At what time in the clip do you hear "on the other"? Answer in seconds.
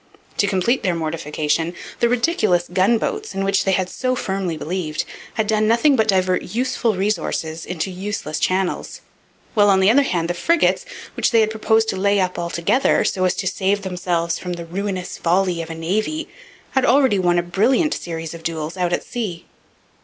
9.69-10.01